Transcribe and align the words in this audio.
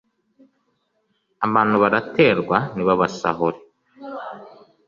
abantu 1.45 1.75
baraterwa 1.83 2.57
ntibabasahure 2.73 3.59